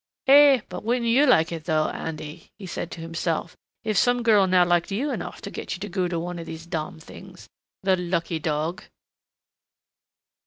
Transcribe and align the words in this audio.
"Eh, 0.25 0.61
but 0.67 0.83
wouldn't 0.83 1.05
you 1.11 1.27
like 1.27 1.51
it, 1.51 1.65
though, 1.65 1.87
Andy," 1.89 2.51
he 2.57 2.65
said 2.65 2.89
to 2.89 3.01
himself, 3.01 3.55
"if 3.83 3.95
some 3.99 4.23
girl 4.23 4.47
now 4.47 4.65
liked 4.65 4.89
you 4.89 5.11
enough 5.11 5.43
to 5.43 5.51
get 5.51 5.73
you 5.75 5.79
to 5.79 5.87
go 5.87 6.07
to 6.07 6.17
one 6.19 6.39
of 6.39 6.47
those 6.47 6.65
damned 6.65 7.03
things.... 7.03 7.47
The 7.83 7.95
lucky 7.95 8.39
dog!" 8.39 8.85